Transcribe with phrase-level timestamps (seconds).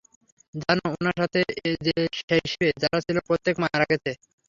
[0.61, 1.39] জানো, উনার সাথে
[2.19, 4.11] সেই শিপে যারা ছিল প্রত্যেকে মারা গেছে।